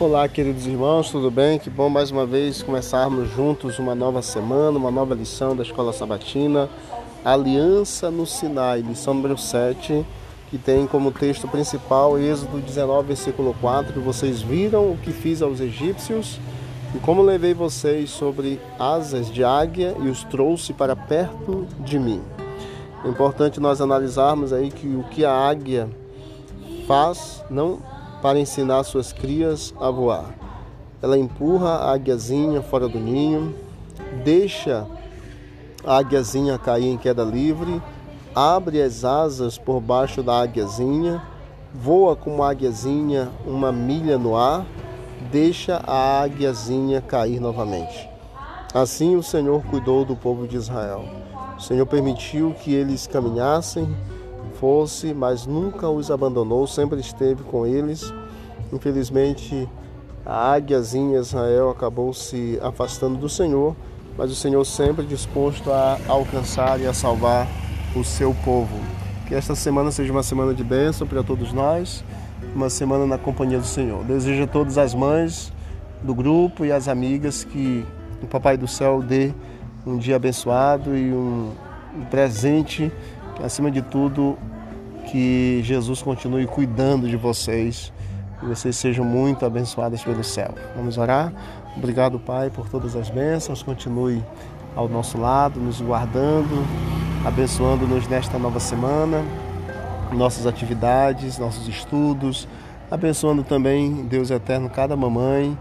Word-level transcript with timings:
Olá, 0.00 0.26
queridos 0.26 0.66
irmãos, 0.66 1.10
tudo 1.10 1.30
bem? 1.30 1.58
Que 1.58 1.68
bom 1.68 1.90
mais 1.90 2.10
uma 2.10 2.24
vez 2.24 2.62
começarmos 2.62 3.28
juntos 3.32 3.78
uma 3.78 3.94
nova 3.94 4.22
semana, 4.22 4.78
uma 4.78 4.90
nova 4.90 5.14
lição 5.14 5.54
da 5.54 5.62
Escola 5.62 5.92
Sabatina, 5.92 6.70
Aliança 7.22 8.10
no 8.10 8.24
Sinai, 8.24 8.80
lição 8.80 9.12
número 9.12 9.36
7, 9.36 10.06
que 10.48 10.56
tem 10.56 10.86
como 10.86 11.12
texto 11.12 11.46
principal 11.46 12.18
Êxodo 12.18 12.60
19, 12.60 13.08
versículo 13.08 13.54
4. 13.60 14.00
Vocês 14.00 14.40
viram 14.40 14.90
o 14.90 14.96
que 14.96 15.12
fiz 15.12 15.42
aos 15.42 15.60
egípcios 15.60 16.40
e 16.94 16.98
como 17.00 17.20
levei 17.20 17.52
vocês 17.52 18.08
sobre 18.08 18.58
asas 18.78 19.30
de 19.30 19.44
águia 19.44 19.94
e 20.00 20.08
os 20.08 20.24
trouxe 20.24 20.72
para 20.72 20.96
perto 20.96 21.66
de 21.78 21.98
mim. 21.98 22.22
É 23.04 23.08
importante 23.10 23.60
nós 23.60 23.82
analisarmos 23.82 24.50
aí 24.50 24.70
que 24.70 24.86
o 24.86 25.04
que 25.10 25.26
a 25.26 25.32
águia 25.34 25.90
faz 26.86 27.44
não 27.50 27.99
para 28.22 28.38
ensinar 28.38 28.82
suas 28.84 29.12
crias 29.12 29.74
a 29.80 29.90
voar. 29.90 30.34
Ela 31.02 31.18
empurra 31.18 31.70
a 31.70 31.94
águiazinha 31.94 32.62
fora 32.62 32.88
do 32.88 32.98
ninho, 32.98 33.54
deixa 34.22 34.86
a 35.84 35.96
águiazinha 35.98 36.58
cair 36.58 36.88
em 36.88 36.98
queda 36.98 37.22
livre, 37.22 37.80
abre 38.34 38.82
as 38.82 39.04
asas 39.04 39.56
por 39.56 39.80
baixo 39.80 40.22
da 40.22 40.40
águiazinha, 40.42 41.22
voa 41.74 42.14
com 42.14 42.42
a 42.42 42.50
águiazinha 42.50 43.30
uma 43.46 43.72
milha 43.72 44.18
no 44.18 44.36
ar, 44.36 44.66
deixa 45.30 45.82
a 45.86 46.20
águiazinha 46.20 47.00
cair 47.00 47.40
novamente. 47.40 48.08
Assim 48.74 49.16
o 49.16 49.22
Senhor 49.22 49.62
cuidou 49.64 50.04
do 50.04 50.14
povo 50.14 50.46
de 50.46 50.56
Israel. 50.56 51.04
O 51.56 51.60
Senhor 51.60 51.86
permitiu 51.86 52.54
que 52.62 52.72
eles 52.72 53.06
caminhassem 53.06 53.88
fosse, 54.60 55.14
mas 55.14 55.46
nunca 55.46 55.88
os 55.88 56.10
abandonou, 56.10 56.66
sempre 56.66 57.00
esteve 57.00 57.42
com 57.42 57.66
eles. 57.66 58.12
Infelizmente, 58.70 59.66
a 60.24 60.52
águiazinha 60.52 61.18
Israel 61.18 61.70
acabou 61.70 62.12
se 62.12 62.58
afastando 62.62 63.16
do 63.16 63.28
Senhor, 63.28 63.74
mas 64.18 64.30
o 64.30 64.34
Senhor 64.34 64.62
sempre 64.66 65.06
disposto 65.06 65.72
a 65.72 65.98
alcançar 66.06 66.78
e 66.78 66.86
a 66.86 66.92
salvar 66.92 67.48
o 67.96 68.04
seu 68.04 68.36
povo. 68.44 68.78
Que 69.26 69.34
esta 69.34 69.54
semana 69.54 69.90
seja 69.90 70.12
uma 70.12 70.22
semana 70.22 70.52
de 70.52 70.62
bênção 70.62 71.06
para 71.06 71.22
todos 71.22 71.54
nós, 71.54 72.04
uma 72.54 72.68
semana 72.68 73.06
na 73.06 73.16
companhia 73.16 73.58
do 73.58 73.66
Senhor. 73.66 74.04
Desejo 74.04 74.44
a 74.44 74.46
todas 74.46 74.76
as 74.76 74.94
mães 74.94 75.50
do 76.02 76.14
grupo 76.14 76.66
e 76.66 76.72
as 76.72 76.86
amigas 76.86 77.44
que 77.44 77.84
o 78.22 78.26
Papai 78.26 78.58
do 78.58 78.68
Céu 78.68 79.02
dê 79.02 79.32
um 79.86 79.96
dia 79.96 80.16
abençoado 80.16 80.94
e 80.94 81.12
um, 81.12 81.50
presente 82.10 82.92
acima 83.42 83.70
de 83.70 83.82
tudo, 83.82 84.36
que 85.10 85.60
Jesus 85.64 86.02
continue 86.02 86.46
cuidando 86.46 87.08
de 87.08 87.16
vocês 87.16 87.92
e 88.42 88.46
vocês 88.46 88.76
sejam 88.76 89.04
muito 89.04 89.44
abençoadas 89.44 90.02
pelo 90.02 90.22
céu. 90.22 90.54
Vamos 90.76 90.96
orar? 90.98 91.32
Obrigado, 91.76 92.18
Pai, 92.18 92.50
por 92.50 92.68
todas 92.68 92.96
as 92.96 93.10
bênçãos. 93.10 93.62
Continue 93.62 94.22
ao 94.74 94.88
nosso 94.88 95.18
lado, 95.18 95.60
nos 95.60 95.80
guardando, 95.80 96.64
abençoando-nos 97.24 98.08
nesta 98.08 98.38
nova 98.38 98.60
semana, 98.60 99.24
nossas 100.12 100.46
atividades, 100.46 101.38
nossos 101.38 101.68
estudos, 101.68 102.48
abençoando 102.90 103.42
também, 103.42 104.06
Deus 104.06 104.30
eterno, 104.30 104.70
cada 104.70 104.96
mamãe, 104.96 105.56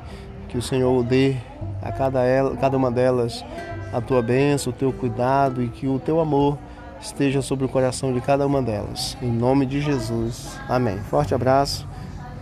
que 0.48 0.58
o 0.58 0.62
Senhor 0.62 1.04
dê 1.04 1.36
a 1.82 1.92
cada, 1.92 2.24
ela, 2.24 2.56
cada 2.56 2.78
uma 2.78 2.92
delas 2.92 3.44
a 3.92 4.00
tua 4.00 4.22
bênção, 4.22 4.72
o 4.72 4.76
teu 4.76 4.94
cuidado 4.94 5.64
e 5.64 5.68
que 5.68 5.88
o 5.88 6.00
teu 6.00 6.20
amor 6.20 6.58
esteja 7.02 7.42
sobre 7.42 7.66
o 7.66 7.70
coração 7.70 8.14
de 8.14 8.22
cada 8.22 8.46
uma 8.46 8.62
delas. 8.62 9.18
Em 9.22 9.32
nome 9.32 9.66
de 9.66 9.82
Jesus. 9.82 10.58
Amém. 10.68 10.98
Forte 11.10 11.34
abraço. 11.34 11.88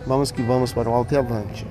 Vamos 0.06 0.30
que 0.30 0.42
vamos 0.42 0.72
para 0.72 0.88
o 0.88 0.94
alto 0.94 1.14
e 1.14 1.16
avante. 1.16 1.66